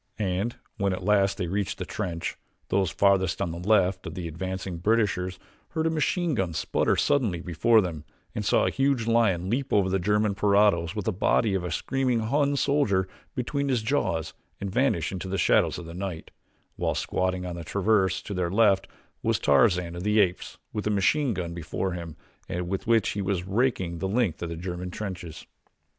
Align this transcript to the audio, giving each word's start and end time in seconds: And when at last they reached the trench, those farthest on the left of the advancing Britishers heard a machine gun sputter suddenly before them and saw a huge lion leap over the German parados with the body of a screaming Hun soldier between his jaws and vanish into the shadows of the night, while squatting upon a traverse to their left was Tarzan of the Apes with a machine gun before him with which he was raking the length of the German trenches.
And 0.17 0.55
when 0.77 0.93
at 0.93 1.03
last 1.05 1.37
they 1.37 1.45
reached 1.45 1.77
the 1.77 1.85
trench, 1.85 2.35
those 2.69 2.89
farthest 2.89 3.39
on 3.39 3.51
the 3.51 3.59
left 3.59 4.07
of 4.07 4.15
the 4.15 4.27
advancing 4.27 4.77
Britishers 4.77 5.37
heard 5.73 5.85
a 5.85 5.91
machine 5.91 6.33
gun 6.33 6.53
sputter 6.55 6.95
suddenly 6.95 7.39
before 7.39 7.81
them 7.81 8.03
and 8.33 8.43
saw 8.43 8.65
a 8.65 8.71
huge 8.71 9.05
lion 9.05 9.47
leap 9.47 9.71
over 9.71 9.89
the 9.91 9.99
German 9.99 10.33
parados 10.33 10.95
with 10.95 11.05
the 11.05 11.13
body 11.13 11.53
of 11.53 11.63
a 11.63 11.69
screaming 11.69 12.19
Hun 12.21 12.55
soldier 12.55 13.07
between 13.35 13.67
his 13.69 13.83
jaws 13.83 14.33
and 14.59 14.71
vanish 14.71 15.11
into 15.11 15.27
the 15.27 15.37
shadows 15.37 15.77
of 15.77 15.85
the 15.85 15.93
night, 15.93 16.31
while 16.77 16.95
squatting 16.95 17.45
upon 17.45 17.57
a 17.59 17.63
traverse 17.63 18.23
to 18.23 18.33
their 18.33 18.49
left 18.49 18.87
was 19.21 19.37
Tarzan 19.37 19.95
of 19.95 20.01
the 20.01 20.19
Apes 20.19 20.57
with 20.73 20.87
a 20.87 20.89
machine 20.89 21.35
gun 21.35 21.53
before 21.53 21.91
him 21.91 22.17
with 22.49 22.87
which 22.87 23.09
he 23.09 23.21
was 23.21 23.43
raking 23.45 23.99
the 23.99 24.07
length 24.07 24.41
of 24.41 24.49
the 24.49 24.55
German 24.57 24.89
trenches. 24.89 25.45